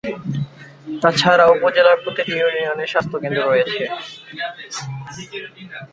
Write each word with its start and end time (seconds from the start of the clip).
তাছাড়া 1.01 1.45
উপজেলার 1.55 1.97
প্রতিটি 2.03 2.33
ইউনিয়নে 2.37 2.85
স্বাস্থ্য 2.93 3.17
কেন্দ্র 3.23 3.41
রয়েছে। 3.43 3.83